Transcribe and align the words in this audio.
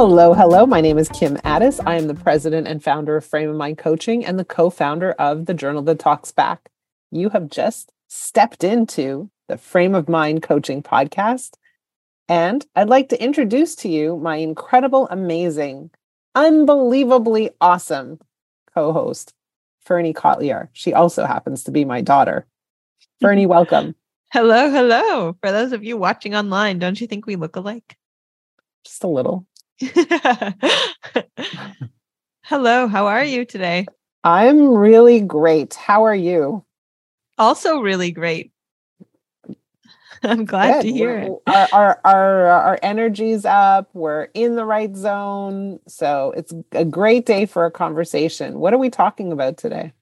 Hello, 0.00 0.32
hello. 0.32 0.64
My 0.64 0.80
name 0.80 0.96
is 0.96 1.08
Kim 1.08 1.38
Ades. 1.44 1.80
I 1.80 1.96
am 1.96 2.06
the 2.06 2.14
president 2.14 2.68
and 2.68 2.80
founder 2.80 3.16
of 3.16 3.24
Frame 3.24 3.50
of 3.50 3.56
Mind 3.56 3.78
Coaching 3.78 4.24
and 4.24 4.38
the 4.38 4.44
co 4.44 4.70
founder 4.70 5.10
of 5.18 5.46
the 5.46 5.54
Journal 5.54 5.82
That 5.82 5.98
Talks 5.98 6.30
Back. 6.30 6.70
You 7.10 7.30
have 7.30 7.50
just 7.50 7.90
stepped 8.06 8.62
into 8.62 9.28
the 9.48 9.58
Frame 9.58 9.96
of 9.96 10.08
Mind 10.08 10.44
Coaching 10.44 10.84
podcast. 10.84 11.54
And 12.28 12.64
I'd 12.76 12.88
like 12.88 13.08
to 13.08 13.20
introduce 13.20 13.74
to 13.74 13.88
you 13.88 14.16
my 14.18 14.36
incredible, 14.36 15.08
amazing, 15.10 15.90
unbelievably 16.36 17.50
awesome 17.60 18.20
co 18.72 18.92
host, 18.92 19.34
Ferne 19.80 20.14
Kotlyar. 20.14 20.68
She 20.74 20.94
also 20.94 21.24
happens 21.24 21.64
to 21.64 21.72
be 21.72 21.84
my 21.84 22.02
daughter. 22.02 22.46
Ferne, 23.20 23.46
welcome. 23.48 23.96
Hello, 24.30 24.70
hello. 24.70 25.36
For 25.40 25.50
those 25.50 25.72
of 25.72 25.82
you 25.82 25.96
watching 25.96 26.36
online, 26.36 26.78
don't 26.78 27.00
you 27.00 27.08
think 27.08 27.26
we 27.26 27.34
look 27.34 27.56
alike? 27.56 27.96
Just 28.84 29.02
a 29.02 29.08
little. 29.08 29.44
hello, 32.42 32.88
how 32.88 33.06
are 33.06 33.24
you 33.24 33.44
today? 33.44 33.86
I'm 34.24 34.74
really 34.74 35.20
great. 35.20 35.74
How 35.74 36.04
are 36.04 36.14
you? 36.14 36.64
Also, 37.38 37.78
really 37.80 38.10
great. 38.10 38.50
I'm 40.24 40.46
glad 40.46 40.82
Good. 40.82 40.88
to 40.88 40.92
hear 40.92 41.18
it. 41.18 41.32
Our, 41.46 41.68
our 41.72 42.00
our 42.04 42.46
our 42.46 42.78
energy's 42.82 43.44
up. 43.44 43.88
We're 43.94 44.24
in 44.34 44.56
the 44.56 44.64
right 44.64 44.94
zone. 44.96 45.78
So 45.86 46.34
it's 46.36 46.52
a 46.72 46.84
great 46.84 47.24
day 47.24 47.46
for 47.46 47.64
a 47.64 47.70
conversation. 47.70 48.58
What 48.58 48.74
are 48.74 48.78
we 48.78 48.90
talking 48.90 49.30
about 49.30 49.58
today? 49.58 49.92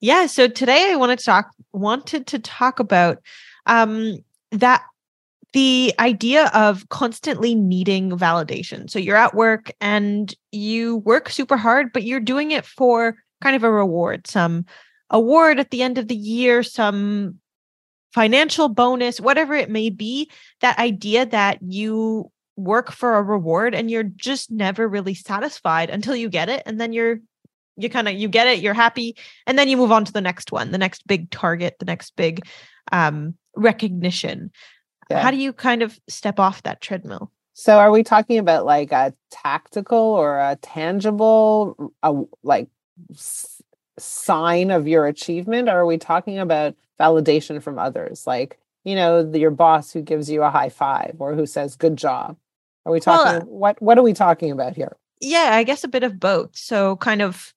Yeah, 0.00 0.26
so 0.26 0.46
today 0.46 0.92
I 0.92 0.96
wanted 0.96 1.18
to 1.18 1.24
talk 1.24 1.50
wanted 1.72 2.28
to 2.28 2.38
talk 2.38 2.78
about 2.78 3.18
um 3.66 4.18
that 4.52 4.84
the 5.52 5.94
idea 5.98 6.50
of 6.52 6.88
constantly 6.88 7.54
needing 7.54 8.10
validation. 8.10 8.88
So 8.90 8.98
you're 8.98 9.16
at 9.16 9.34
work 9.34 9.70
and 9.80 10.34
you 10.52 10.98
work 10.98 11.30
super 11.30 11.56
hard, 11.56 11.92
but 11.92 12.04
you're 12.04 12.20
doing 12.20 12.50
it 12.50 12.66
for 12.66 13.16
kind 13.42 13.56
of 13.56 13.64
a 13.64 13.70
reward, 13.70 14.26
some 14.26 14.66
award 15.10 15.58
at 15.58 15.70
the 15.70 15.82
end 15.82 15.96
of 15.96 16.08
the 16.08 16.16
year, 16.16 16.62
some 16.62 17.36
financial 18.12 18.68
bonus, 18.68 19.20
whatever 19.20 19.54
it 19.54 19.70
may 19.70 19.90
be. 19.90 20.30
That 20.60 20.78
idea 20.78 21.24
that 21.26 21.58
you 21.62 22.30
work 22.56 22.90
for 22.90 23.16
a 23.16 23.22
reward 23.22 23.74
and 23.74 23.90
you're 23.90 24.02
just 24.02 24.50
never 24.50 24.86
really 24.86 25.14
satisfied 25.14 25.88
until 25.88 26.16
you 26.16 26.28
get 26.28 26.48
it. 26.48 26.62
And 26.66 26.80
then 26.80 26.92
you're, 26.92 27.20
you 27.76 27.88
kind 27.88 28.08
of, 28.08 28.14
you 28.14 28.28
get 28.28 28.48
it, 28.48 28.58
you're 28.58 28.74
happy. 28.74 29.16
And 29.46 29.58
then 29.58 29.68
you 29.68 29.76
move 29.76 29.92
on 29.92 30.04
to 30.04 30.12
the 30.12 30.20
next 30.20 30.52
one, 30.52 30.72
the 30.72 30.78
next 30.78 31.06
big 31.06 31.30
target, 31.30 31.76
the 31.78 31.86
next 31.86 32.16
big 32.16 32.44
um, 32.92 33.34
recognition. 33.56 34.50
Yeah. 35.10 35.22
How 35.22 35.30
do 35.30 35.36
you 35.36 35.52
kind 35.52 35.82
of 35.82 35.98
step 36.08 36.38
off 36.38 36.62
that 36.64 36.80
treadmill? 36.80 37.30
So 37.54 37.78
are 37.78 37.90
we 37.90 38.02
talking 38.02 38.38
about 38.38 38.66
like 38.66 38.92
a 38.92 39.14
tactical 39.30 39.98
or 39.98 40.38
a 40.38 40.56
tangible 40.62 41.92
a, 42.02 42.14
like 42.42 42.68
s- 43.12 43.62
sign 43.98 44.70
of 44.70 44.86
your 44.86 45.06
achievement? 45.06 45.68
Or 45.68 45.78
are 45.78 45.86
we 45.86 45.98
talking 45.98 46.38
about 46.38 46.76
validation 47.00 47.62
from 47.62 47.78
others? 47.78 48.26
Like 48.26 48.58
you 48.84 48.94
know 48.94 49.22
the, 49.22 49.38
your 49.38 49.50
boss 49.50 49.92
who 49.92 50.02
gives 50.02 50.30
you 50.30 50.42
a 50.42 50.50
high 50.50 50.68
five 50.68 51.16
or 51.18 51.34
who 51.34 51.46
says 51.46 51.76
good 51.76 51.96
job. 51.96 52.36
Are 52.86 52.92
we 52.92 53.00
talking 53.00 53.32
well, 53.32 53.58
what 53.58 53.82
what 53.82 53.98
are 53.98 54.04
we 54.04 54.14
talking 54.14 54.50
about 54.50 54.76
here? 54.76 54.96
Yeah 55.20 55.50
i 55.52 55.64
guess 55.64 55.82
a 55.84 55.88
bit 55.88 56.04
of 56.04 56.20
both. 56.20 56.56
So 56.56 56.96
kind 56.96 57.22
of 57.22 57.52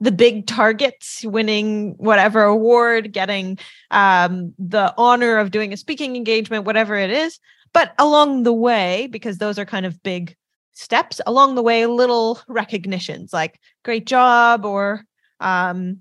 the 0.00 0.12
big 0.12 0.46
targets, 0.46 1.24
winning 1.24 1.94
whatever 1.98 2.42
award, 2.42 3.12
getting 3.12 3.58
um, 3.90 4.54
the 4.58 4.94
honor 4.96 5.38
of 5.38 5.50
doing 5.50 5.72
a 5.72 5.76
speaking 5.76 6.14
engagement, 6.14 6.64
whatever 6.64 6.96
it 6.96 7.10
is. 7.10 7.38
But 7.72 7.94
along 7.98 8.44
the 8.44 8.52
way, 8.52 9.08
because 9.10 9.38
those 9.38 9.58
are 9.58 9.64
kind 9.64 9.86
of 9.86 10.02
big 10.02 10.36
steps, 10.72 11.20
along 11.26 11.56
the 11.56 11.62
way, 11.62 11.86
little 11.86 12.40
recognitions 12.46 13.32
like 13.32 13.58
great 13.84 14.06
job 14.06 14.64
or, 14.64 15.04
um, 15.40 15.98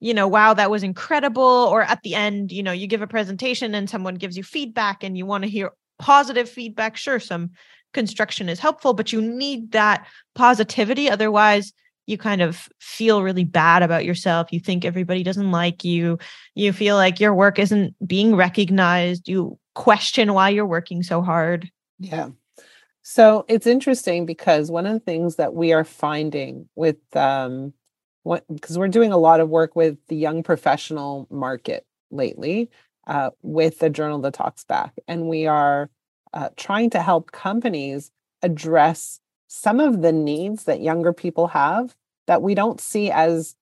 you 0.00 0.12
know, 0.14 0.28
wow, 0.28 0.54
that 0.54 0.70
was 0.70 0.82
incredible. 0.82 1.42
Or 1.42 1.82
at 1.82 2.02
the 2.02 2.14
end, 2.14 2.52
you 2.52 2.62
know, 2.62 2.72
you 2.72 2.86
give 2.86 3.02
a 3.02 3.06
presentation 3.06 3.74
and 3.74 3.88
someone 3.88 4.16
gives 4.16 4.36
you 4.36 4.44
feedback 4.44 5.02
and 5.02 5.16
you 5.16 5.24
want 5.24 5.44
to 5.44 5.50
hear 5.50 5.72
positive 5.98 6.48
feedback. 6.48 6.96
Sure, 6.96 7.18
some 7.18 7.50
construction 7.94 8.48
is 8.48 8.60
helpful, 8.60 8.92
but 8.92 9.12
you 9.12 9.20
need 9.22 9.72
that 9.72 10.06
positivity. 10.34 11.10
Otherwise, 11.10 11.72
you 12.08 12.16
kind 12.16 12.40
of 12.40 12.70
feel 12.80 13.22
really 13.22 13.44
bad 13.44 13.82
about 13.82 14.06
yourself. 14.06 14.50
You 14.50 14.60
think 14.60 14.84
everybody 14.84 15.22
doesn't 15.22 15.50
like 15.50 15.84
you. 15.84 16.18
You 16.54 16.72
feel 16.72 16.96
like 16.96 17.20
your 17.20 17.34
work 17.34 17.58
isn't 17.58 17.94
being 18.06 18.34
recognized. 18.34 19.28
You 19.28 19.58
question 19.74 20.32
why 20.32 20.48
you're 20.48 20.66
working 20.66 21.02
so 21.02 21.20
hard. 21.20 21.70
Yeah. 21.98 22.30
So 23.02 23.44
it's 23.46 23.66
interesting 23.66 24.24
because 24.24 24.70
one 24.70 24.86
of 24.86 24.94
the 24.94 25.00
things 25.00 25.36
that 25.36 25.52
we 25.52 25.74
are 25.74 25.84
finding 25.84 26.68
with 26.74 26.96
um 27.14 27.74
what 28.22 28.44
because 28.52 28.78
we're 28.78 28.88
doing 28.88 29.12
a 29.12 29.18
lot 29.18 29.40
of 29.40 29.50
work 29.50 29.76
with 29.76 29.98
the 30.08 30.16
young 30.16 30.42
professional 30.42 31.26
market 31.30 31.86
lately 32.10 32.70
uh, 33.06 33.30
with 33.42 33.78
the 33.78 33.90
journal 33.90 34.18
that 34.20 34.34
talks 34.34 34.64
back 34.64 34.92
and 35.06 35.28
we 35.28 35.46
are 35.46 35.90
uh, 36.34 36.48
trying 36.56 36.90
to 36.90 37.00
help 37.00 37.32
companies 37.32 38.10
address 38.42 39.20
some 39.48 39.80
of 39.80 40.02
the 40.02 40.12
needs 40.12 40.64
that 40.64 40.80
younger 40.80 41.12
people 41.12 41.48
have 41.48 41.96
that 42.26 42.42
we 42.42 42.54
don't 42.54 42.80
see 42.80 43.10
as 43.10 43.56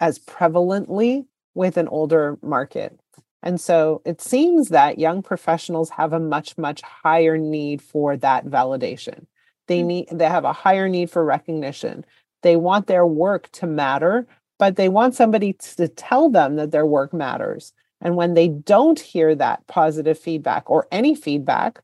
as 0.00 0.18
prevalently 0.18 1.24
with 1.54 1.76
an 1.76 1.88
older 1.88 2.36
market. 2.42 2.98
And 3.42 3.60
so 3.60 4.02
it 4.04 4.20
seems 4.20 4.70
that 4.70 4.98
young 4.98 5.22
professionals 5.22 5.90
have 5.90 6.12
a 6.12 6.20
much 6.20 6.58
much 6.58 6.82
higher 6.82 7.38
need 7.38 7.80
for 7.80 8.16
that 8.18 8.46
validation. 8.46 9.26
They 9.68 9.80
mm. 9.80 9.86
need 9.86 10.08
they 10.12 10.28
have 10.28 10.44
a 10.44 10.52
higher 10.52 10.88
need 10.88 11.10
for 11.10 11.24
recognition. 11.24 12.04
They 12.42 12.56
want 12.56 12.88
their 12.88 13.06
work 13.06 13.50
to 13.52 13.66
matter, 13.66 14.26
but 14.58 14.76
they 14.76 14.88
want 14.88 15.14
somebody 15.14 15.54
to 15.54 15.88
tell 15.88 16.28
them 16.28 16.56
that 16.56 16.72
their 16.72 16.86
work 16.86 17.14
matters. 17.14 17.72
And 18.00 18.16
when 18.16 18.34
they 18.34 18.48
don't 18.48 19.00
hear 19.00 19.34
that 19.34 19.66
positive 19.66 20.18
feedback 20.18 20.68
or 20.68 20.86
any 20.92 21.14
feedback, 21.14 21.80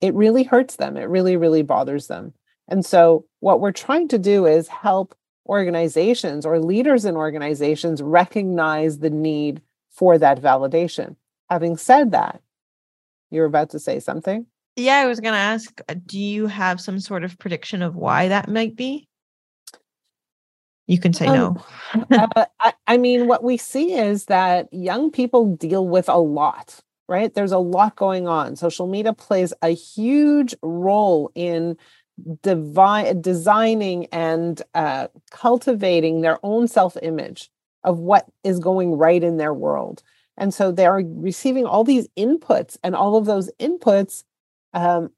it 0.00 0.14
really 0.14 0.44
hurts 0.44 0.76
them. 0.76 0.96
It 0.96 1.08
really, 1.08 1.36
really 1.36 1.62
bothers 1.62 2.06
them. 2.06 2.32
And 2.70 2.86
so, 2.86 3.26
what 3.40 3.60
we're 3.60 3.72
trying 3.72 4.08
to 4.08 4.18
do 4.18 4.46
is 4.46 4.68
help 4.68 5.14
organizations 5.46 6.46
or 6.46 6.60
leaders 6.60 7.04
in 7.04 7.16
organizations 7.16 8.00
recognize 8.00 9.00
the 9.00 9.10
need 9.10 9.60
for 9.90 10.16
that 10.18 10.40
validation. 10.40 11.16
Having 11.50 11.76
said 11.78 12.12
that, 12.12 12.40
you're 13.30 13.46
about 13.46 13.70
to 13.70 13.78
say 13.78 13.98
something? 13.98 14.46
Yeah, 14.76 14.98
I 14.98 15.06
was 15.06 15.20
going 15.20 15.34
to 15.34 15.38
ask 15.38 15.80
uh, 15.88 15.94
do 16.06 16.18
you 16.18 16.46
have 16.46 16.80
some 16.80 17.00
sort 17.00 17.24
of 17.24 17.38
prediction 17.38 17.82
of 17.82 17.96
why 17.96 18.28
that 18.28 18.48
might 18.48 18.76
be? 18.76 19.08
You 20.86 20.98
can 20.98 21.12
say 21.12 21.26
um, 21.26 21.60
no. 21.94 22.06
uh, 22.10 22.44
I, 22.60 22.72
I 22.86 22.96
mean, 22.96 23.26
what 23.26 23.44
we 23.44 23.56
see 23.56 23.92
is 23.92 24.26
that 24.26 24.68
young 24.72 25.10
people 25.10 25.54
deal 25.54 25.86
with 25.86 26.08
a 26.08 26.18
lot, 26.18 26.80
right? 27.08 27.32
There's 27.32 27.52
a 27.52 27.58
lot 27.58 27.96
going 27.96 28.26
on. 28.26 28.56
Social 28.56 28.86
media 28.86 29.12
plays 29.12 29.52
a 29.62 29.68
huge 29.68 30.54
role 30.62 31.30
in 31.34 31.76
designing 33.20 34.06
and 34.06 34.62
uh, 34.74 35.08
cultivating 35.30 36.20
their 36.20 36.38
own 36.42 36.68
self 36.68 36.96
image 37.02 37.50
of 37.84 37.98
what 37.98 38.26
is 38.44 38.58
going 38.58 38.92
right 38.96 39.22
in 39.22 39.36
their 39.36 39.54
world. 39.54 40.02
And 40.36 40.54
so 40.54 40.72
they 40.72 40.86
are 40.86 41.02
receiving 41.04 41.66
all 41.66 41.84
these 41.84 42.08
inputs, 42.18 42.76
and 42.82 42.94
all 42.94 43.16
of 43.16 43.26
those 43.26 43.50
inputs 43.60 44.24
um, 44.72 45.10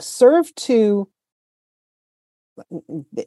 serve 0.00 0.54
to 0.54 1.08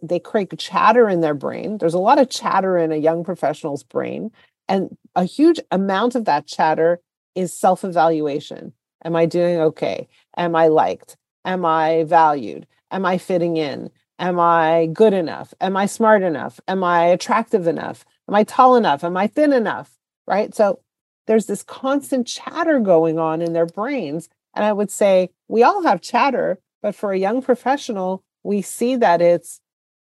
they 0.01 0.19
create 0.19 0.57
chatter 0.57 1.09
in 1.09 1.21
their 1.21 1.33
brain. 1.33 1.77
There's 1.77 1.93
a 1.93 1.99
lot 1.99 2.19
of 2.19 2.29
chatter 2.29 2.77
in 2.77 2.91
a 2.91 2.97
young 2.97 3.23
professional's 3.23 3.83
brain, 3.83 4.31
and 4.67 4.95
a 5.15 5.25
huge 5.25 5.59
amount 5.71 6.15
of 6.15 6.25
that 6.25 6.47
chatter 6.47 7.01
is 7.35 7.53
self 7.53 7.83
evaluation. 7.83 8.73
Am 9.03 9.15
I 9.15 9.25
doing 9.25 9.57
okay? 9.57 10.07
Am 10.37 10.55
I 10.55 10.67
liked? 10.67 11.17
Am 11.45 11.65
I 11.65 12.03
valued? 12.05 12.67
Am 12.91 13.05
I 13.05 13.17
fitting 13.17 13.57
in? 13.57 13.89
Am 14.19 14.39
I 14.39 14.87
good 14.87 15.13
enough? 15.13 15.53
Am 15.61 15.77
I 15.77 15.85
smart 15.85 16.23
enough? 16.23 16.59
Am 16.67 16.83
I 16.83 17.05
attractive 17.05 17.67
enough? 17.67 18.05
Am 18.27 18.35
I 18.35 18.43
tall 18.43 18.75
enough? 18.75 19.03
Am 19.03 19.15
I 19.15 19.27
thin 19.27 19.53
enough? 19.53 19.91
Right. 20.25 20.53
So 20.55 20.79
there's 21.27 21.45
this 21.45 21.63
constant 21.63 22.25
chatter 22.25 22.79
going 22.79 23.19
on 23.19 23.41
in 23.41 23.53
their 23.53 23.65
brains. 23.65 24.29
And 24.55 24.65
I 24.65 24.73
would 24.73 24.89
say 24.89 25.29
we 25.47 25.63
all 25.63 25.83
have 25.83 26.01
chatter, 26.01 26.59
but 26.81 26.95
for 26.95 27.11
a 27.11 27.19
young 27.19 27.41
professional, 27.41 28.23
we 28.43 28.61
see 28.61 28.95
that 28.95 29.21
it's 29.21 29.61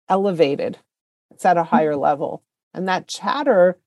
elevated, 0.10 0.78
it's 1.32 1.46
at 1.46 1.58
a 1.58 1.64
higher 1.64 1.94
mm-hmm. 1.94 2.02
level. 2.02 2.44
And 2.74 2.88
that 2.88 3.08
chatter 3.08 3.80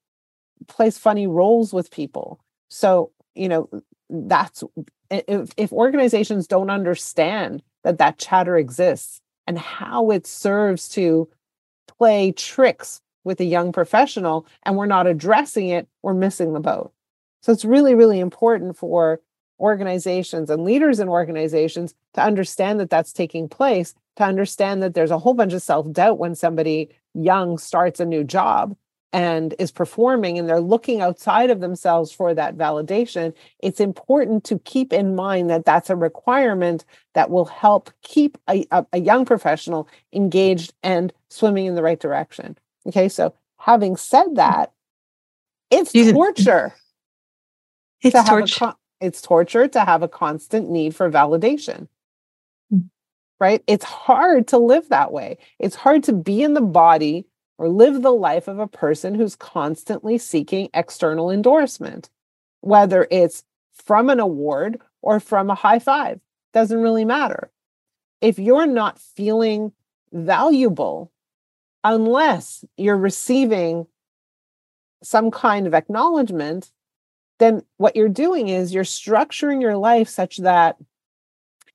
plays 0.69 0.97
funny 0.97 1.27
roles 1.27 1.73
with 1.75 1.91
people. 1.91 2.41
So, 2.69 3.12
you 3.35 3.49
know, 3.49 3.69
that's 4.09 4.62
if, 5.11 5.50
if 5.56 5.73
organizations 5.73 6.47
don't 6.47 6.71
understand 6.71 7.62
that 7.87 7.99
that 7.99 8.19
chatter 8.19 8.56
exists 8.56 9.21
and 9.47 9.56
how 9.56 10.11
it 10.11 10.27
serves 10.27 10.88
to 10.88 11.29
play 11.87 12.33
tricks 12.33 13.00
with 13.23 13.38
a 13.38 13.44
young 13.44 13.71
professional 13.71 14.44
and 14.65 14.77
we're 14.77 14.87
not 14.87 15.06
addressing 15.06 15.69
it, 15.69 15.87
we're 16.03 16.12
missing 16.12 16.53
the 16.53 16.59
boat. 16.59 16.93
So 17.43 17.53
it's 17.53 17.65
really, 17.65 17.94
really 17.94 18.19
important 18.19 18.77
for 18.77 19.21
organizations 19.61 20.50
and 20.50 20.65
leaders 20.65 20.99
in 20.99 21.09
organizations 21.09 21.94
to 22.15 22.23
understand 22.23 22.81
that 22.81 22.91
that's 22.91 23.12
taking 23.12 23.49
place 23.49 23.94
to 24.17 24.25
understand 24.25 24.83
that 24.83 24.94
there's 24.94 25.12
a 25.12 25.19
whole 25.19 25.35
bunch 25.35 25.53
of 25.53 25.62
self 25.62 25.91
doubt 25.93 26.19
when 26.19 26.35
somebody 26.35 26.91
young 27.15 27.56
starts 27.56 28.00
a 28.00 28.05
new 28.05 28.25
job 28.25 28.77
and 29.12 29.55
is 29.58 29.70
performing 29.70 30.38
and 30.38 30.49
they're 30.49 30.61
looking 30.61 31.00
outside 31.00 31.50
of 31.50 31.61
themselves 31.61 32.12
for 32.12 32.35
that 32.35 32.56
validation, 32.56 33.32
it's 33.61 33.81
important 33.81 34.44
to 34.44 34.58
keep 34.61 34.93
in 34.93 35.14
mind 35.14 35.49
that 35.49 35.64
that's 35.64 35.91
a 35.91 35.97
requirement 35.97 36.85
that 37.14 37.31
will 37.31 37.44
help 37.44 37.91
keep 38.03 38.37
a, 38.49 38.67
a, 38.93 39.00
young 39.00 39.25
professional 39.25 39.88
engaged 40.12 40.75
and 40.82 41.12
swimming 41.31 41.67
in 41.67 41.75
the 41.75 41.82
right 41.82 42.00
direction. 42.00 42.58
Okay, 42.87 43.08
so 43.08 43.35
having 43.58 43.97
said 43.97 44.37
that, 44.37 44.73
it's 45.70 45.93
torture. 45.93 46.75
It's 48.02 48.29
torture. 48.29 48.59
Con- 48.59 48.75
it's 49.00 49.20
torture 49.20 49.69
to 49.69 49.81
have 49.81 50.02
a 50.02 50.09
constant 50.09 50.70
need 50.70 50.94
for 50.94 51.11
validation. 51.11 51.88
Mm. 52.73 52.88
Right? 53.41 53.62
It's 53.67 53.85
hard 53.85 54.49
to 54.49 54.59
live 54.59 54.88
that 54.88 55.12
way. 55.12 55.38
It's 55.59 55.76
hard 55.76 56.05
to 56.05 56.12
be 56.12 56.43
in 56.43 56.55
the 56.55 56.61
body 56.61 57.26
or 57.58 57.69
live 57.69 58.03
the 58.03 58.12
life 58.12 58.49
of 58.49 58.58
a 58.58 58.67
person 58.69 59.14
who's 59.14 59.37
constantly 59.37 60.19
seeking 60.19 60.69
external 60.75 61.31
endorsement, 61.31 62.11
whether 62.61 63.06
it's 63.11 63.44
from 63.73 64.11
an 64.11 64.20
award 64.20 64.81
or 65.03 65.20
from 65.20 65.50
a 65.50 65.55
high 65.55 65.79
five, 65.79 66.20
doesn't 66.53 66.81
really 66.81 67.05
matter. 67.05 67.50
If 68.20 68.38
you're 68.38 68.67
not 68.67 68.99
feeling 68.99 69.73
valuable, 70.12 71.12
unless 71.85 72.64
you're 72.76 72.97
receiving 72.97 73.87
some 75.02 75.31
kind 75.31 75.67
of 75.67 75.75
acknowledgement, 75.75 76.70
then 77.38 77.62
what 77.76 77.97
you're 77.97 78.09
doing 78.09 78.49
is 78.49 78.73
you're 78.73 78.85
structuring 78.85 79.61
your 79.61 79.76
life 79.76 80.09
such 80.09 80.38
that 80.38 80.76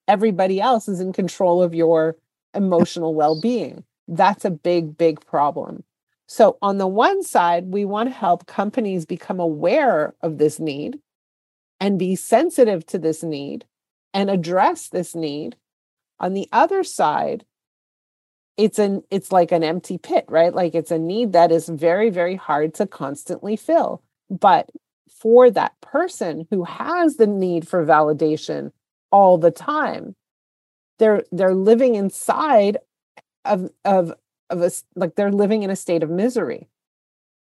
everybody 0.08 0.60
else 0.60 0.88
is 0.88 1.00
in 1.00 1.14
control 1.14 1.62
of 1.62 1.74
your 1.74 2.18
emotional 2.54 3.14
well 3.22 3.40
being 3.40 3.84
that's 4.12 4.44
a 4.46 4.52
big, 4.52 4.98
big 4.98 5.26
problem. 5.26 5.84
So, 6.28 6.58
on 6.62 6.78
the 6.78 6.88
one 6.88 7.24
side, 7.24 7.72
we 7.72 7.86
want 7.86 8.10
to 8.10 8.16
help 8.16 8.46
companies 8.46 9.06
become 9.06 9.40
aware 9.40 10.14
of 10.22 10.38
this 10.38 10.60
need 10.60 11.00
and 11.80 11.98
be 11.98 12.16
sensitive 12.16 12.86
to 12.88 13.00
this 13.00 13.24
need 13.24 13.66
and 14.14 14.30
address 14.30 14.90
this 14.90 15.16
need. 15.16 15.56
On 16.20 16.34
the 16.34 16.48
other 16.52 16.84
side, 16.84 17.46
it's 18.58 18.80
an 18.80 19.02
it's 19.10 19.32
like 19.32 19.52
an 19.52 19.64
empty 19.64 19.98
pit, 19.98 20.26
right? 20.28 20.54
Like 20.54 20.76
it's 20.76 20.92
a 20.92 21.00
need 21.00 21.34
that 21.34 21.52
is 21.52 21.68
very 21.70 22.10
very 22.10 22.36
hard 22.36 22.74
to 22.76 22.86
constantly 22.86 23.56
fill. 23.56 24.04
But 24.30 24.70
for 25.10 25.50
that 25.52 25.80
person 25.82 26.48
who 26.50 26.64
has 26.66 27.16
the 27.16 27.28
need 27.28 27.68
for 27.68 27.86
validation 27.86 28.72
all 29.12 29.38
the 29.38 29.52
time, 29.52 30.16
they're 31.00 31.24
they're 31.32 31.56
living 31.56 31.96
inside 31.96 32.78
of 33.46 33.70
of 33.86 34.14
of 34.50 34.62
a 34.62 34.72
like 34.96 35.16
they're 35.16 35.32
living 35.32 35.64
in 35.64 35.70
a 35.70 35.76
state 35.76 36.04
of 36.04 36.10
misery. 36.10 36.68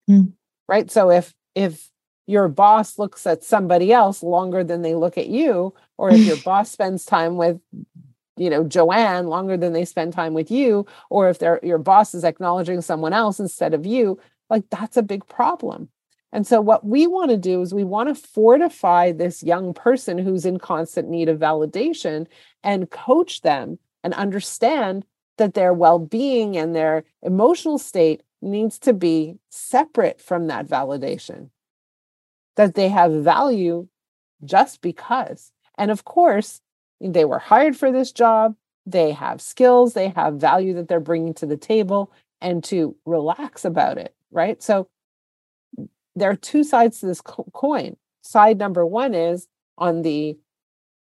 Mm. 0.08 0.32
right? 0.68 0.90
So 0.90 1.10
if 1.10 1.34
if 1.54 1.90
your 2.26 2.48
boss 2.48 2.98
looks 2.98 3.26
at 3.26 3.44
somebody 3.44 3.92
else 3.92 4.22
longer 4.22 4.64
than 4.64 4.82
they 4.82 4.94
look 4.94 5.16
at 5.18 5.28
you 5.28 5.74
or 5.96 6.10
if 6.10 6.20
your 6.20 6.36
boss 6.44 6.70
spends 6.70 7.04
time 7.04 7.36
with 7.36 7.60
you 8.36 8.50
know 8.50 8.64
joanne 8.64 9.28
longer 9.28 9.56
than 9.56 9.72
they 9.72 9.84
spend 9.84 10.12
time 10.12 10.34
with 10.34 10.50
you 10.50 10.84
or 11.08 11.28
if 11.28 11.38
their 11.38 11.58
your 11.62 11.78
boss 11.78 12.14
is 12.14 12.24
acknowledging 12.24 12.80
someone 12.80 13.12
else 13.12 13.40
instead 13.40 13.74
of 13.74 13.86
you 13.86 14.18
like 14.50 14.64
that's 14.70 14.96
a 14.96 15.02
big 15.02 15.26
problem. 15.26 15.88
And 16.32 16.46
so 16.46 16.60
what 16.60 16.84
we 16.84 17.06
want 17.06 17.30
to 17.30 17.36
do 17.36 17.62
is 17.62 17.72
we 17.72 17.84
want 17.84 18.08
to 18.08 18.14
fortify 18.14 19.12
this 19.12 19.42
young 19.42 19.72
person 19.72 20.18
who's 20.18 20.44
in 20.44 20.58
constant 20.58 21.08
need 21.08 21.28
of 21.28 21.38
validation 21.38 22.26
and 22.62 22.90
coach 22.90 23.42
them 23.42 23.78
and 24.04 24.12
understand 24.14 25.06
that 25.38 25.54
their 25.54 25.72
well 25.72 25.98
being 25.98 26.56
and 26.56 26.74
their 26.74 27.04
emotional 27.22 27.78
state 27.78 28.22
needs 28.42 28.78
to 28.78 28.92
be 28.92 29.38
separate 29.50 30.20
from 30.20 30.46
that 30.46 30.66
validation, 30.66 31.50
that 32.56 32.74
they 32.74 32.88
have 32.88 33.12
value 33.12 33.88
just 34.44 34.80
because. 34.80 35.52
And 35.78 35.90
of 35.90 36.04
course, 36.04 36.60
they 37.00 37.24
were 37.24 37.38
hired 37.38 37.76
for 37.76 37.92
this 37.92 38.12
job, 38.12 38.56
they 38.86 39.12
have 39.12 39.40
skills, 39.40 39.94
they 39.94 40.08
have 40.10 40.34
value 40.34 40.74
that 40.74 40.88
they're 40.88 41.00
bringing 41.00 41.34
to 41.34 41.46
the 41.46 41.56
table, 41.56 42.12
and 42.40 42.62
to 42.64 42.96
relax 43.04 43.64
about 43.64 43.98
it, 43.98 44.14
right? 44.30 44.62
So 44.62 44.88
there 46.14 46.30
are 46.30 46.36
two 46.36 46.64
sides 46.64 47.00
to 47.00 47.06
this 47.06 47.20
coin. 47.20 47.96
Side 48.22 48.58
number 48.58 48.86
one 48.86 49.14
is 49.14 49.48
on 49.78 50.02
the 50.02 50.38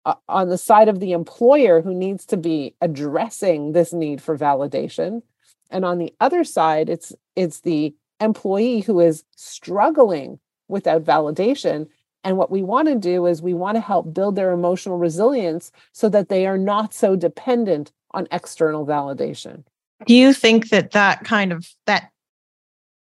uh, 0.05 0.15
on 0.27 0.49
the 0.49 0.57
side 0.57 0.87
of 0.87 0.99
the 0.99 1.11
employer 1.11 1.81
who 1.81 1.93
needs 1.93 2.25
to 2.25 2.37
be 2.37 2.75
addressing 2.81 3.71
this 3.71 3.93
need 3.93 4.21
for 4.21 4.37
validation. 4.37 5.21
And 5.69 5.85
on 5.85 5.97
the 5.97 6.13
other 6.19 6.43
side 6.43 6.89
it's 6.89 7.13
it's 7.35 7.61
the 7.61 7.93
employee 8.19 8.81
who 8.81 8.99
is 8.99 9.23
struggling 9.35 10.39
without 10.67 11.03
validation. 11.03 11.87
And 12.23 12.37
what 12.37 12.51
we 12.51 12.61
want 12.61 12.87
to 12.87 12.95
do 12.95 13.25
is 13.25 13.41
we 13.41 13.53
want 13.53 13.75
to 13.75 13.81
help 13.81 14.13
build 14.13 14.35
their 14.35 14.51
emotional 14.51 14.97
resilience 14.97 15.71
so 15.91 16.07
that 16.09 16.29
they 16.29 16.45
are 16.45 16.57
not 16.57 16.93
so 16.93 17.15
dependent 17.15 17.91
on 18.11 18.27
external 18.31 18.85
validation. 18.85 19.63
Do 20.05 20.13
you 20.13 20.33
think 20.33 20.69
that 20.69 20.91
that 20.91 21.23
kind 21.23 21.51
of 21.51 21.67
that 21.85 22.11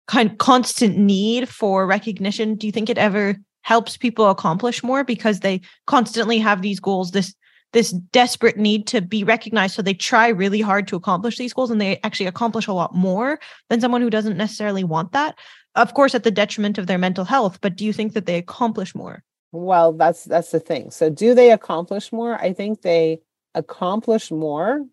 kind 0.07 0.31
of 0.31 0.37
constant 0.37 0.97
need 0.97 1.49
for 1.49 1.87
recognition 1.87 2.55
do 2.55 2.67
you 2.67 2.71
think 2.71 2.89
it 2.89 2.97
ever 2.97 3.35
helps 3.65 3.97
people 3.97 4.29
accomplish 4.29 4.83
more 4.83 5.03
because 5.03 5.39
they 5.39 5.59
constantly 5.87 6.37
have 6.37 6.61
these 6.61 6.79
goals 6.79 7.11
this 7.11 7.33
this 7.73 7.91
desperate 7.91 8.57
need 8.57 8.87
to 8.87 9.01
be 9.01 9.23
recognized. 9.23 9.73
So 9.73 9.81
they 9.81 9.95
try 9.95 10.29
really 10.29 10.61
hard 10.61 10.87
to 10.87 10.95
accomplish 10.95 11.37
these 11.37 11.51
goals 11.51 11.71
and 11.71 11.81
they 11.81 11.99
actually 12.03 12.27
accomplish 12.27 12.67
a 12.67 12.73
lot 12.73 12.95
more 12.95 13.39
than 13.69 13.81
someone 13.81 14.01
who 14.01 14.11
doesn't 14.11 14.37
necessarily 14.37 14.83
want 14.83 15.11
that 15.13 15.35
of 15.73 15.95
course 15.95 16.13
at 16.13 16.23
the 16.23 16.31
detriment 16.31 16.77
of 16.77 16.85
their 16.85 16.99
mental 16.99 17.25
health. 17.25 17.59
But 17.59 17.75
do 17.75 17.85
you 17.85 17.91
think 17.91 18.13
that 18.13 18.27
they 18.27 18.37
accomplish 18.37 18.93
more? 18.93 19.23
Well 19.51 19.93
that's 19.93 20.25
that's 20.25 20.51
the 20.51 20.59
thing. 20.59 20.91
So 20.91 21.09
do 21.09 21.33
they 21.33 21.51
accomplish 21.51 22.11
more? 22.11 22.39
I 22.39 22.53
think 22.53 22.83
they 22.83 23.19
accomplish 23.55 24.29
more 24.29 24.85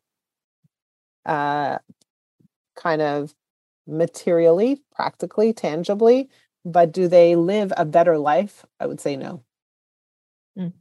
uh 1.26 1.76
kind 2.74 3.02
of 3.02 3.34
materially 3.86 4.80
practically 4.94 5.52
tangibly 5.52 6.30
but 6.64 6.92
do 6.92 7.08
they 7.08 7.36
live 7.36 7.72
a 7.76 7.84
better 7.84 8.18
life? 8.18 8.64
I 8.78 8.86
would 8.86 9.00
say 9.00 9.16
no. 9.16 9.42
Mm. 10.58 10.72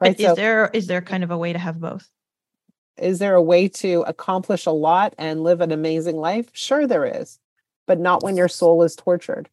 Right. 0.00 0.16
But 0.16 0.20
is 0.20 0.26
so, 0.26 0.34
there 0.34 0.70
is 0.72 0.86
there 0.86 1.02
kind 1.02 1.24
of 1.24 1.30
a 1.30 1.38
way 1.38 1.52
to 1.52 1.58
have 1.58 1.80
both? 1.80 2.08
Is 2.98 3.18
there 3.18 3.34
a 3.34 3.42
way 3.42 3.68
to 3.68 4.02
accomplish 4.02 4.66
a 4.66 4.70
lot 4.70 5.14
and 5.18 5.42
live 5.42 5.60
an 5.60 5.72
amazing 5.72 6.16
life? 6.16 6.48
Sure, 6.52 6.86
there 6.86 7.06
is, 7.06 7.38
but 7.86 7.98
not 7.98 8.22
when 8.22 8.36
your 8.36 8.48
soul 8.48 8.82
is 8.82 8.94
tortured. 8.94 9.48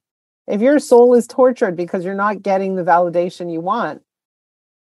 If 0.47 0.61
your 0.61 0.79
soul 0.79 1.13
is 1.13 1.27
tortured 1.27 1.75
because 1.75 2.03
you're 2.03 2.15
not 2.15 2.41
getting 2.41 2.75
the 2.75 2.83
validation 2.83 3.51
you 3.51 3.61
want, 3.61 4.01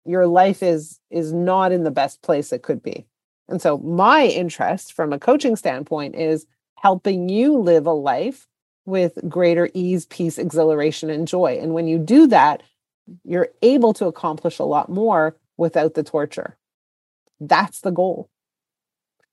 your 0.05 0.27
life 0.27 0.63
is 0.63 1.01
is 1.11 1.33
not 1.33 1.73
in 1.73 1.85
the 1.85 1.91
best 1.91 2.23
place 2.23 2.53
it 2.53 2.63
could 2.63 2.83
be. 2.83 3.07
And 3.49 3.61
so 3.61 3.79
my 3.79 4.27
interest 4.27 4.93
from 4.93 5.13
a 5.13 5.19
coaching 5.19 5.57
standpoint 5.57 6.15
is 6.15 6.47
helping 6.77 7.29
you 7.29 7.59
live 7.59 7.87
a 7.87 7.93
life 7.93 8.47
with 8.87 9.19
greater 9.29 9.69
ease, 9.75 10.07
peace, 10.07 10.39
exhilaration, 10.39 11.11
and 11.11 11.29
joy. 11.29 11.59
And 11.61 11.75
when 11.75 11.87
you 11.87 11.99
do 11.99 12.27
that, 12.29 12.63
you're 13.25 13.49
able 13.63 13.93
to 13.95 14.07
accomplish 14.07 14.59
a 14.59 14.65
lot 14.65 14.89
more 14.89 15.37
without 15.57 15.95
the 15.95 16.03
torture. 16.03 16.57
That's 17.41 17.81
the 17.81 17.91
goal. 17.91 18.29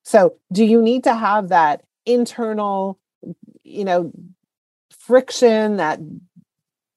So, 0.04 0.36
do 0.52 0.64
you 0.64 0.82
need 0.82 1.04
to 1.04 1.14
have 1.14 1.50
that 1.50 1.84
internal, 2.06 2.98
you 3.64 3.84
know, 3.84 4.12
friction, 4.90 5.78
that 5.78 6.00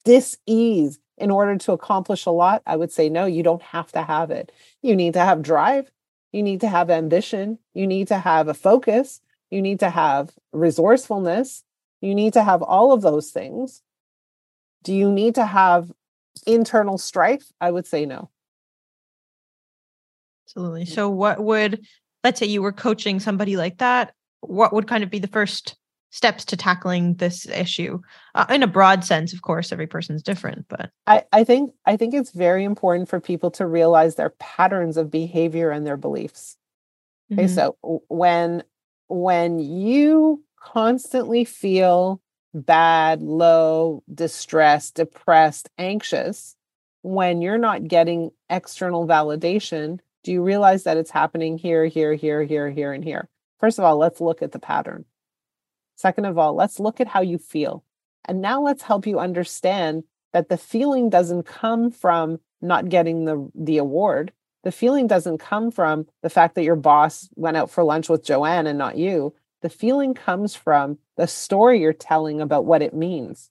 dis-ease 0.05 0.99
in 1.19 1.31
order 1.31 1.59
to 1.59 1.73
accomplish 1.73 2.27
a 2.27 2.31
lot? 2.31 2.63
I 2.67 2.77
would 2.77 2.93
say 2.93 3.09
no, 3.09 3.27
you 3.27 3.43
don't 3.43 3.63
have 3.63 3.91
to 3.93 4.03
have 4.03 4.31
it. 4.31 4.53
You 4.83 4.95
need 4.95 5.15
to 5.15 5.21
have 5.21 5.43
drive, 5.43 5.91
you 6.33 6.43
need 6.43 6.61
to 6.61 6.69
have 6.69 6.91
ambition, 6.91 7.59
you 7.75 7.87
need 7.87 8.09
to 8.09 8.19
have 8.19 8.49
a 8.49 8.55
focus, 8.55 9.21
you 9.51 9.61
need 9.61 9.81
to 9.81 9.91
have 9.91 10.31
resourcefulness, 10.53 11.65
you 12.01 12.15
need 12.15 12.33
to 12.35 12.43
have 12.43 12.63
all 12.63 12.93
of 12.93 13.03
those 13.03 13.31
things. 13.31 13.83
Do 14.83 14.95
you 14.95 15.11
need 15.13 15.35
to 15.35 15.45
have 15.45 15.91
internal 16.47 16.99
strife? 16.99 17.45
I 17.61 17.71
would 17.71 17.87
say 17.87 18.07
no. 18.07 18.31
Absolutely. 20.47 20.87
So, 20.87 21.09
what 21.09 21.43
would, 21.43 21.85
let's 22.25 22.41
say 22.41 22.47
you 22.47 22.63
were 22.63 22.73
coaching 22.73 23.21
somebody 23.21 23.57
like 23.57 23.79
that, 23.79 24.15
what 24.41 24.73
would 24.73 24.89
kind 24.89 25.05
of 25.05 25.11
be 25.11 25.19
the 25.19 25.29
first 25.29 25.77
steps 26.11 26.45
to 26.45 26.57
tackling 26.57 27.15
this 27.15 27.47
issue 27.49 28.01
uh, 28.35 28.45
in 28.51 28.63
a 28.63 28.67
broad 28.67 29.05
sense 29.05 29.33
of 29.33 29.43
course 29.43 29.71
every 29.71 29.87
person's 29.87 30.23
different 30.23 30.67
but 30.69 30.91
I, 31.07 31.23
I 31.33 31.45
think 31.45 31.73
i 31.87 31.97
think 31.97 32.15
it's 32.15 32.33
very 32.33 32.65
important 32.65 33.09
for 33.09 33.21
people 33.21 33.51
to 33.53 33.67
realize 33.67 34.17
their 34.17 34.31
patterns 34.41 34.97
of 34.97 35.11
behavior 35.11 35.71
and 35.71 35.87
their 35.87 35.97
beliefs 35.97 36.57
okay 37.33 37.45
mm-hmm. 37.45 37.55
so 37.55 38.03
when 38.09 38.65
when 39.09 39.61
you 39.61 40.43
constantly 40.61 41.45
feel 41.45 42.21
bad, 42.55 43.23
low, 43.23 44.03
distressed, 44.13 44.97
depressed, 44.97 45.69
anxious 45.79 46.57
when 47.03 47.41
you're 47.41 47.59
not 47.59 47.89
getting 47.89 48.31
external 48.49 49.07
validation, 49.07 50.01
do 50.23 50.33
you 50.33 50.43
realize 50.43 50.85
that 50.85 50.97
it's 50.97 51.11
happening 51.11 51.57
here, 51.57 51.87
here, 51.87 52.15
here, 52.15 52.45
here, 52.45 52.71
here, 52.71 52.93
and 52.93 53.05
here? 53.05 53.29
first 53.59 53.79
of 53.79 53.85
all, 53.85 53.99
let's 53.99 54.21
look 54.23 54.43
at 54.43 54.53
the 54.53 54.59
pattern. 54.59 55.05
Second 55.97 56.25
of 56.25 56.39
all, 56.39 56.55
let's 56.55 56.81
look 56.81 56.99
at 56.99 57.09
how 57.09 57.21
you 57.21 57.37
feel. 57.37 57.85
And 58.25 58.41
now 58.41 58.63
let's 58.63 58.83
help 58.83 59.07
you 59.07 59.19
understand 59.19 60.05
that 60.33 60.49
the 60.49 60.57
feeling 60.57 61.11
doesn't 61.11 61.43
come 61.43 61.91
from 61.91 62.41
not 62.63 62.89
getting 62.89 63.27
the, 63.27 63.51
the 63.55 63.77
award. 63.77 64.33
The 64.65 64.73
feeling 64.73 65.07
doesn't 65.07 65.39
come 65.39 65.71
from 65.71 66.07
the 66.23 66.31
fact 66.31 66.55
that 66.55 66.65
your 66.65 66.77
boss 66.77 67.29
went 67.35 67.59
out 67.59 67.71
for 67.71 67.85
lunch 67.85 68.09
with 68.09 68.25
Joanne 68.25 68.67
and 68.67 68.79
not 68.79 68.97
you. 68.97 69.35
The 69.63 69.71
feeling 69.71 70.15
comes 70.15 70.55
from 70.55 70.99
the 71.17 71.27
story 71.27 71.81
you're 71.81 71.93
telling 71.93 72.41
about 72.41 72.65
what 72.65 72.83
it 72.83 72.95
means. 72.95 73.51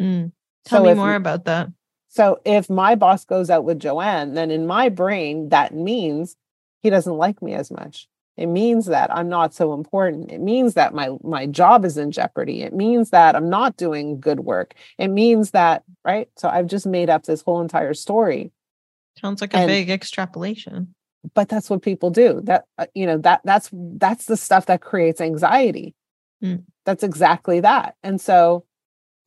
Mm. 0.00 0.32
Tell 0.64 0.82
so 0.82 0.88
me 0.88 0.94
more 0.94 1.14
about 1.14 1.44
that. 1.46 1.68
So 2.08 2.40
if 2.44 2.68
my 2.68 2.96
boss 2.96 3.24
goes 3.24 3.50
out 3.50 3.64
with 3.64 3.78
Joanne, 3.78 4.34
then 4.34 4.50
in 4.50 4.66
my 4.66 4.88
brain, 4.88 5.50
that 5.50 5.74
means 5.74 6.36
he 6.82 6.90
doesn't 6.90 7.16
like 7.16 7.40
me 7.40 7.54
as 7.54 7.70
much. 7.70 8.08
It 8.36 8.46
means 8.46 8.86
that 8.86 9.14
I'm 9.14 9.28
not 9.28 9.54
so 9.54 9.74
important. 9.74 10.32
It 10.32 10.40
means 10.40 10.74
that 10.74 10.94
my 10.94 11.10
my 11.22 11.46
job 11.46 11.84
is 11.84 11.98
in 11.98 12.10
jeopardy. 12.10 12.62
It 12.62 12.72
means 12.72 13.10
that 13.10 13.36
I'm 13.36 13.50
not 13.50 13.76
doing 13.76 14.18
good 14.18 14.40
work. 14.40 14.74
It 14.98 15.08
means 15.08 15.50
that, 15.50 15.84
right? 16.04 16.28
So 16.36 16.48
I've 16.48 16.66
just 16.66 16.86
made 16.86 17.10
up 17.10 17.24
this 17.24 17.42
whole 17.42 17.60
entire 17.60 17.92
story. 17.92 18.50
Sounds 19.20 19.40
like 19.40 19.52
a 19.52 19.58
and, 19.58 19.68
big 19.68 19.90
extrapolation. 19.90 20.94
But 21.34 21.48
that's 21.48 21.68
what 21.68 21.82
people 21.82 22.10
do. 22.10 22.40
That 22.44 22.64
uh, 22.78 22.86
you 22.94 23.06
know, 23.06 23.18
that 23.18 23.42
that's 23.44 23.68
that's 23.72 24.26
the 24.26 24.36
stuff 24.36 24.66
that 24.66 24.80
creates 24.80 25.20
anxiety. 25.20 25.94
Mm. 26.42 26.64
That's 26.86 27.02
exactly 27.02 27.60
that. 27.60 27.96
And 28.02 28.20
so 28.20 28.64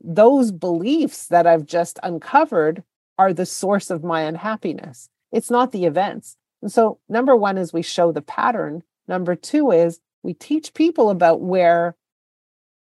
those 0.02 0.52
beliefs 0.52 1.28
that 1.28 1.46
I've 1.48 1.66
just 1.66 2.00
uncovered 2.04 2.84
are 3.18 3.32
the 3.32 3.46
source 3.46 3.90
of 3.90 4.04
my 4.04 4.22
unhappiness. 4.22 5.10
It's 5.32 5.52
not 5.52 5.72
the 5.72 5.86
events. 5.86 6.36
And 6.62 6.72
so, 6.72 7.00
number 7.08 7.36
one 7.36 7.58
is 7.58 7.72
we 7.72 7.84
show 7.84 8.12
the 8.12 8.22
pattern 8.22 8.84
Number 9.08 9.36
two 9.36 9.72
is 9.72 10.00
we 10.22 10.34
teach 10.34 10.74
people 10.74 11.10
about 11.10 11.42
where 11.42 11.96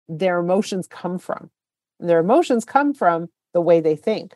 their 0.07 0.39
emotions 0.39 0.87
come 0.87 1.17
from. 1.17 1.49
And 1.99 2.09
their 2.09 2.19
emotions 2.19 2.65
come 2.65 2.93
from 2.93 3.29
the 3.53 3.61
way 3.61 3.79
they 3.79 3.95
think. 3.95 4.35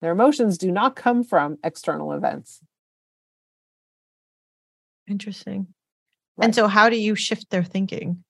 Their 0.00 0.12
emotions 0.12 0.58
do 0.58 0.70
not 0.70 0.96
come 0.96 1.24
from 1.24 1.58
external 1.62 2.12
events. 2.12 2.60
Interesting. 5.08 5.68
Right. 6.36 6.46
And 6.46 6.54
so, 6.54 6.66
how 6.66 6.88
do 6.88 6.96
you 6.96 7.14
shift 7.14 7.50
their 7.50 7.64
thinking? 7.64 8.24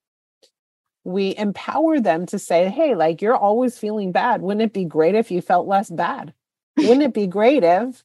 We 1.04 1.37
empower 1.37 2.00
them 2.00 2.26
to 2.26 2.38
say, 2.38 2.71
hey, 2.71 2.95
like 2.95 3.21
you're 3.21 3.37
always 3.37 3.78
feeling 3.78 4.11
bad. 4.11 4.40
Wouldn't 4.40 4.62
it 4.62 4.73
be 4.73 4.87
great 4.87 5.14
if 5.14 5.31
you 5.31 5.43
felt 5.43 5.66
less 5.66 5.90
bad? 5.90 6.33
Wouldn't 6.76 7.02
it 7.02 7.12
be 7.12 7.26
great 7.26 7.62
if 7.62 8.02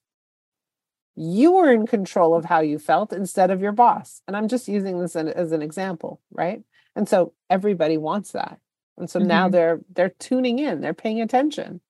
you 1.21 1.51
were 1.51 1.69
in 1.69 1.85
control 1.85 2.33
of 2.33 2.45
how 2.45 2.61
you 2.61 2.79
felt 2.79 3.11
instead 3.11 3.51
of 3.51 3.61
your 3.61 3.73
boss. 3.73 4.21
And 4.25 4.37
I'm 4.37 4.47
just 4.47 4.69
using 4.69 5.01
this 5.01 5.17
as 5.17 5.51
an 5.51 5.61
example, 5.61 6.21
right? 6.31 6.63
And 6.95 7.09
so 7.09 7.33
everybody 7.49 7.97
wants 7.97 8.31
that. 8.31 8.57
And 8.97 9.09
so 9.09 9.19
mm-hmm. 9.19 9.27
now 9.27 9.49
they're 9.49 9.81
they're 9.93 10.13
tuning 10.17 10.59
in, 10.59 10.79
they're 10.79 10.93
paying 10.93 11.19
attention. 11.19 11.81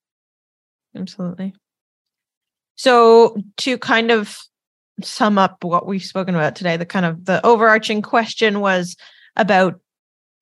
Absolutely. 0.95 1.53
So 2.75 3.37
to 3.57 3.77
kind 3.77 4.09
of 4.09 4.35
sum 5.03 5.37
up 5.37 5.63
what 5.63 5.87
we've 5.87 6.03
spoken 6.03 6.35
about 6.35 6.55
today, 6.55 6.77
the 6.77 6.85
kind 6.85 7.05
of 7.05 7.25
the 7.25 7.45
overarching 7.45 8.01
question 8.01 8.59
was 8.59 8.95
about 9.35 9.79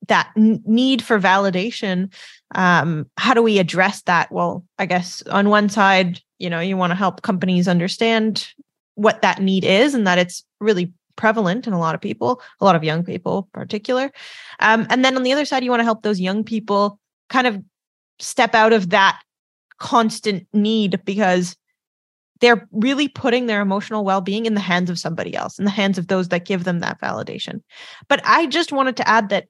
that 0.08 0.32
need 0.36 1.02
for 1.02 1.20
validation 1.20 2.14
um, 2.56 3.10
how 3.18 3.34
do 3.34 3.42
we 3.42 3.58
address 3.58 4.04
that 4.04 4.32
well 4.32 4.64
i 4.78 4.86
guess 4.86 5.24
on 5.24 5.50
one 5.50 5.68
side 5.68 6.22
you 6.38 6.50
know 6.50 6.60
you 6.60 6.78
want 6.78 6.92
to 6.92 6.96
help 6.96 7.24
companies 7.24 7.68
understand 7.68 8.54
what 8.98 9.22
that 9.22 9.42
need 9.42 9.64
is 9.64 9.94
and 9.94 10.08
that 10.08 10.18
it's 10.18 10.44
really 10.60 10.94
prevalent 11.18 11.68
in 11.68 11.74
a 11.74 11.80
lot 11.80 11.96
of 11.96 12.00
people, 12.00 12.42
a 12.62 12.66
lot 12.66 12.78
of 12.78 12.84
young 12.84 13.04
people 13.04 13.50
in 13.54 13.62
particular. 13.62 14.12
Um, 14.62 14.88
and 14.90 15.04
then 15.04 15.18
on 15.18 15.24
the 15.24 15.34
other 15.34 15.44
side, 15.44 15.64
you 15.64 15.70
want 15.70 15.82
to 15.82 15.86
help 15.86 16.04
those 16.04 16.22
young 16.22 16.46
people 16.46 17.00
kind 17.30 17.48
of 17.48 17.62
step 18.20 18.56
out 18.56 18.72
of 18.72 18.92
that 18.92 19.20
constant 19.78 20.48
need 20.54 21.02
because 21.04 21.58
they're 22.40 22.68
really 22.72 23.08
putting 23.08 23.46
their 23.46 23.62
emotional 23.62 24.04
well-being 24.04 24.46
in 24.46 24.54
the 24.54 24.60
hands 24.60 24.90
of 24.90 25.00
somebody 25.00 25.36
else 25.36 25.60
in 25.60 25.66
the 25.66 25.72
hands 25.72 25.98
of 25.98 26.08
those 26.08 26.30
that 26.30 26.46
give 26.46 26.64
them 26.64 26.80
that 26.80 27.00
validation 27.02 27.62
but 28.08 28.22
i 28.24 28.46
just 28.46 28.72
wanted 28.72 28.96
to 28.98 29.08
add 29.08 29.30
that 29.30 29.48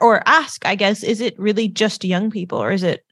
or 0.00 0.22
ask 0.26 0.64
i 0.66 0.74
guess 0.74 1.02
is 1.02 1.20
it 1.20 1.38
really 1.38 1.68
just 1.68 2.04
young 2.04 2.30
people 2.30 2.58
or 2.58 2.70
is 2.70 2.82
it 2.82 3.04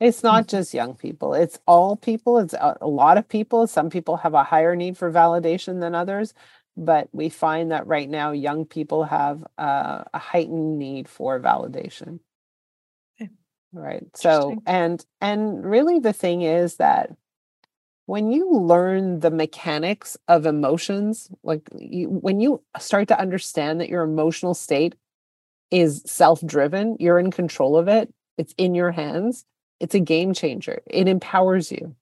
it's 0.00 0.22
not 0.22 0.44
mm-hmm. 0.44 0.56
just 0.56 0.72
young 0.72 0.94
people, 0.94 1.34
it's 1.34 1.58
all 1.66 1.94
people. 1.94 2.38
It's 2.38 2.54
a, 2.54 2.78
a 2.80 2.88
lot 2.88 3.18
of 3.18 3.28
people. 3.28 3.66
Some 3.66 3.90
people 3.90 4.16
have 4.16 4.32
a 4.32 4.42
higher 4.42 4.74
need 4.74 4.96
for 4.96 5.12
validation 5.12 5.80
than 5.80 5.94
others, 5.94 6.32
but 6.74 7.08
we 7.12 7.28
find 7.28 7.70
that 7.70 7.86
right 7.86 8.08
now 8.08 8.32
young 8.32 8.64
people 8.64 9.04
have 9.04 9.44
uh, 9.58 10.04
a 10.14 10.18
heightened 10.18 10.78
need 10.78 11.06
for 11.06 11.38
validation. 11.38 12.20
Okay. 13.20 13.30
Right. 13.74 14.06
So, 14.14 14.62
and 14.66 15.04
and 15.20 15.64
really 15.64 15.98
the 15.98 16.14
thing 16.14 16.40
is 16.42 16.76
that 16.76 17.10
when 18.10 18.32
you 18.32 18.50
learn 18.50 19.20
the 19.20 19.30
mechanics 19.30 20.16
of 20.26 20.44
emotions, 20.44 21.30
like 21.42 21.68
you, 21.78 22.08
when 22.08 22.40
you 22.40 22.62
start 22.78 23.08
to 23.08 23.20
understand 23.20 23.80
that 23.80 23.88
your 23.88 24.02
emotional 24.02 24.54
state 24.54 24.94
is 25.70 26.02
self-driven, 26.06 26.96
you're 26.98 27.18
in 27.18 27.30
control 27.30 27.76
of 27.76 27.86
it, 27.88 28.12
it's 28.36 28.54
in 28.58 28.74
your 28.74 28.90
hands 28.90 29.44
it's 29.80 29.94
a 29.94 30.00
game 30.00 30.34
changer. 30.34 30.82
It 30.86 31.08
empowers 31.08 31.72
you. 31.72 31.96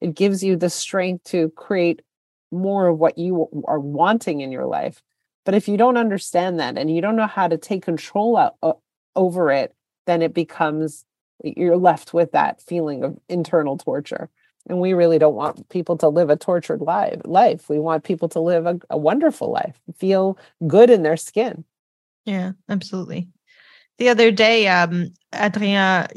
It 0.00 0.14
gives 0.14 0.42
you 0.42 0.56
the 0.56 0.70
strength 0.70 1.24
to 1.24 1.50
create 1.50 2.02
more 2.50 2.88
of 2.88 2.98
what 2.98 3.18
you 3.18 3.48
are 3.66 3.78
wanting 3.78 4.40
in 4.40 4.50
your 4.50 4.66
life. 4.66 5.02
But 5.44 5.54
if 5.54 5.68
you 5.68 5.76
don't 5.76 5.96
understand 5.96 6.58
that 6.58 6.78
and 6.78 6.94
you 6.94 7.00
don't 7.00 7.16
know 7.16 7.26
how 7.26 7.48
to 7.48 7.58
take 7.58 7.84
control 7.84 8.36
out, 8.36 8.56
uh, 8.62 8.72
over 9.14 9.50
it, 9.50 9.74
then 10.06 10.22
it 10.22 10.32
becomes 10.34 11.04
you're 11.44 11.76
left 11.76 12.14
with 12.14 12.32
that 12.32 12.62
feeling 12.62 13.04
of 13.04 13.18
internal 13.28 13.76
torture. 13.76 14.30
And 14.68 14.80
we 14.80 14.92
really 14.92 15.18
don't 15.18 15.34
want 15.34 15.68
people 15.68 15.96
to 15.98 16.08
live 16.08 16.30
a 16.30 16.36
tortured 16.36 16.80
life. 16.80 17.20
Life. 17.24 17.68
We 17.68 17.78
want 17.78 18.04
people 18.04 18.28
to 18.30 18.40
live 18.40 18.66
a, 18.66 18.78
a 18.90 18.96
wonderful 18.96 19.50
life, 19.50 19.80
feel 19.96 20.38
good 20.66 20.88
in 20.88 21.02
their 21.02 21.16
skin. 21.16 21.64
Yeah, 22.24 22.52
absolutely. 22.68 23.28
The 23.98 24.08
other 24.08 24.30
day, 24.30 24.68
um, 24.68 25.12
Adrien 25.34 26.08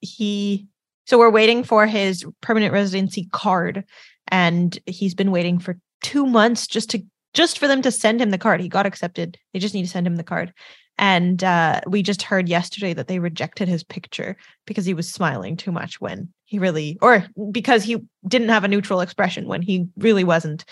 he 0.00 0.66
so 1.06 1.18
we're 1.18 1.30
waiting 1.30 1.64
for 1.64 1.86
his 1.86 2.24
permanent 2.40 2.72
residency 2.72 3.28
card 3.32 3.84
and 4.28 4.78
he's 4.86 5.14
been 5.14 5.32
waiting 5.32 5.58
for 5.58 5.78
2 6.02 6.24
months 6.24 6.66
just 6.66 6.90
to 6.90 7.02
just 7.34 7.58
for 7.58 7.66
them 7.68 7.82
to 7.82 7.90
send 7.90 8.20
him 8.20 8.30
the 8.30 8.38
card. 8.38 8.60
He 8.60 8.68
got 8.68 8.86
accepted. 8.86 9.38
They 9.52 9.60
just 9.60 9.74
need 9.74 9.82
to 9.82 9.90
send 9.90 10.06
him 10.06 10.16
the 10.16 10.24
card. 10.24 10.52
And 10.98 11.42
uh, 11.42 11.80
we 11.86 12.02
just 12.02 12.22
heard 12.22 12.48
yesterday 12.48 12.92
that 12.92 13.08
they 13.08 13.18
rejected 13.18 13.68
his 13.68 13.84
picture 13.84 14.36
because 14.66 14.84
he 14.84 14.94
was 14.94 15.10
smiling 15.10 15.56
too 15.56 15.72
much 15.72 16.00
when 16.00 16.32
he 16.50 16.58
really, 16.58 16.98
or 17.00 17.24
because 17.52 17.84
he 17.84 17.96
didn't 18.26 18.48
have 18.48 18.64
a 18.64 18.68
neutral 18.68 19.00
expression 19.00 19.46
when 19.46 19.62
he 19.62 19.86
really 19.96 20.24
wasn't. 20.24 20.64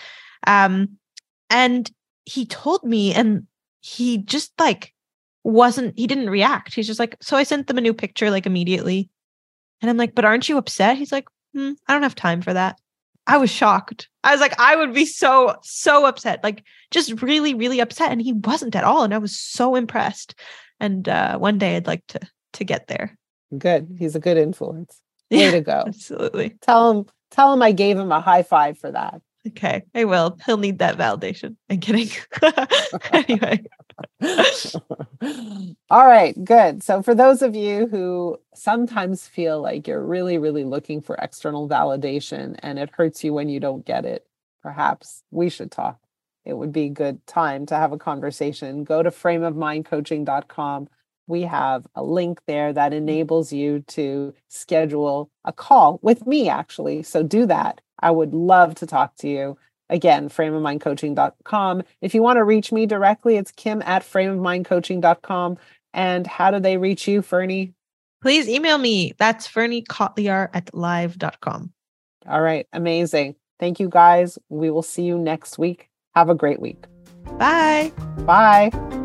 Um, 0.45 0.99
and 1.51 1.89
he 2.25 2.47
told 2.47 2.83
me, 2.83 3.15
and 3.15 3.47
he 3.81 4.19
just 4.19 4.53
like 4.59 4.93
wasn't, 5.45 5.97
he 5.97 6.09
didn't 6.09 6.31
react. 6.31 6.75
He's 6.75 6.89
just 6.89 6.99
like, 6.99 7.17
so 7.21 7.37
I 7.37 7.45
sent 7.45 7.69
them 7.69 7.79
a 7.79 7.81
new 7.81 7.95
picture 7.95 8.29
like 8.29 8.45
immediately. 8.45 9.09
And 9.81 9.89
I'm 9.89 9.97
like, 9.97 10.17
but 10.17 10.25
aren't 10.25 10.49
you 10.49 10.59
upset? 10.59 10.97
He's 10.97 11.13
like, 11.13 11.29
hmm, 11.55 11.75
I 11.87 11.93
don't 11.93 12.03
have 12.03 12.17
time 12.17 12.43
for 12.43 12.53
that. 12.53 12.81
I 13.29 13.37
was 13.37 13.49
shocked. 13.49 14.09
I 14.25 14.33
was 14.33 14.41
like, 14.41 14.59
I 14.59 14.75
would 14.75 14.93
be 14.93 15.07
so, 15.07 15.55
so 15.63 16.07
upset, 16.07 16.43
like 16.43 16.65
just 16.91 17.23
really, 17.23 17.55
really 17.55 17.79
upset. 17.79 18.11
And 18.11 18.21
he 18.21 18.33
wasn't 18.33 18.75
at 18.75 18.83
all. 18.83 19.05
And 19.05 19.15
I 19.15 19.19
was 19.19 19.39
so 19.39 19.77
impressed. 19.77 20.35
And 20.81 21.09
uh, 21.09 21.39
one 21.39 21.57
day 21.57 21.77
I'd 21.77 21.87
like 21.87 22.05
to 22.09 22.21
to 22.55 22.65
get 22.65 22.89
there. 22.89 23.17
Good. 23.57 23.95
He's 23.97 24.17
a 24.17 24.21
good 24.21 24.39
influence. 24.39 25.01
Way 25.31 25.41
yeah, 25.41 25.51
to 25.53 25.61
go. 25.61 25.85
Absolutely. 25.87 26.57
Tell 26.61 26.91
him, 26.91 27.07
tell 27.31 27.53
him 27.53 27.63
I 27.63 27.73
gave 27.73 27.99
him 27.99 28.13
a 28.13 28.21
high 28.21 28.43
five 28.43 28.79
for 28.79 28.91
that. 28.91 29.21
Okay, 29.47 29.85
I 29.95 30.05
will. 30.05 30.37
He'll 30.45 30.57
need 30.57 30.79
that 30.79 30.99
validation. 30.99 31.57
I'm 31.71 31.81
kidding. 31.81 32.09
anyway. 33.13 33.65
All 35.91 36.07
right, 36.07 36.45
good. 36.45 36.83
So, 36.83 37.03
for 37.03 37.15
those 37.15 37.41
of 37.43 37.55
you 37.55 37.87
who 37.87 38.39
sometimes 38.55 39.27
feel 39.27 39.63
like 39.63 39.87
you're 39.87 40.05
really, 40.05 40.39
really 40.39 40.65
looking 40.65 41.01
for 41.01 41.17
external 41.17 41.69
validation 41.69 42.57
and 42.61 42.79
it 42.79 42.91
hurts 42.93 43.25
you 43.25 43.33
when 43.33 43.49
you 43.49 43.61
don't 43.61 43.87
get 43.87 44.05
it, 44.05 44.27
perhaps 44.63 45.23
we 45.31 45.49
should 45.49 45.71
talk. 45.71 45.99
It 46.45 46.57
would 46.57 46.73
be 46.73 46.85
a 46.87 46.91
good 46.91 47.27
time 47.27 47.67
to 47.67 47.77
have 47.77 47.93
a 47.93 47.99
conversation. 47.99 48.85
Go 48.85 49.03
to 49.03 49.11
frameofmindcoaching.com. 49.11 50.89
We 51.29 51.43
have 51.43 51.87
a 51.95 52.03
link 52.03 52.41
there 52.47 52.73
that 52.73 52.93
mm-hmm. 52.93 53.09
enables 53.09 53.53
you 53.53 53.85
to 53.89 54.35
schedule 54.49 55.31
a 55.45 55.53
call 55.53 56.01
with 56.03 56.27
me, 56.27 56.49
actually. 56.49 57.03
So, 57.05 57.23
do 57.23 57.47
that 57.47 57.81
I 58.01 58.11
would 58.11 58.35
love 58.35 58.75
to 58.77 58.87
talk 58.87 59.17
to 59.17 59.29
you. 59.29 59.59
Again, 59.91 60.29
frameofmindcoaching.com. 60.29 61.83
If 62.03 62.15
you 62.15 62.23
want 62.23 62.37
to 62.37 62.45
reach 62.45 62.73
me 62.73 62.87
directly, 62.87 63.37
it's 63.37 63.51
kim 63.51 63.83
at 63.85 64.03
frameofmindcoaching.com. 64.03 65.59
And 65.95 66.27
how 66.27 66.51
do 66.51 66.61
they 66.61 66.77
reach 66.77 67.09
you, 67.09 67.23
Ferne? 67.23 67.73
Please 68.21 68.49
email 68.49 68.79
me. 68.79 69.15
That's 69.17 69.47
Ferne 69.47 69.83
Kotlyar 69.85 70.51
at 70.53 70.75
live.com. 70.75 71.73
All 72.27 72.43
right. 72.43 72.67
Amazing. 72.73 73.37
Thank 73.59 73.81
you 73.81 73.89
guys. 73.89 74.39
We 74.49 74.71
will 74.71 74.83
see 74.83 75.05
you 75.05 75.19
next 75.19 75.59
week. 75.59 75.89
Have 76.15 76.29
a 76.29 76.35
great 76.35 76.61
week. 76.61 76.85
Bye. 77.39 77.93
Bye. 78.19 78.98